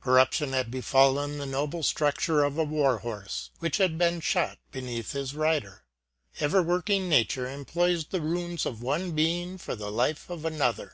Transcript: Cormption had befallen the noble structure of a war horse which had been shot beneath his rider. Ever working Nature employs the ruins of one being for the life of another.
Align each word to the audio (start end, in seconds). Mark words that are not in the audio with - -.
Cormption 0.00 0.50
had 0.52 0.70
befallen 0.70 1.38
the 1.38 1.44
noble 1.44 1.82
structure 1.82 2.44
of 2.44 2.56
a 2.56 2.62
war 2.62 2.98
horse 2.98 3.50
which 3.58 3.78
had 3.78 3.98
been 3.98 4.20
shot 4.20 4.58
beneath 4.70 5.10
his 5.10 5.34
rider. 5.34 5.82
Ever 6.38 6.62
working 6.62 7.08
Nature 7.08 7.48
employs 7.50 8.04
the 8.04 8.20
ruins 8.20 8.64
of 8.64 8.80
one 8.80 9.10
being 9.10 9.58
for 9.58 9.74
the 9.74 9.90
life 9.90 10.30
of 10.30 10.44
another. 10.44 10.90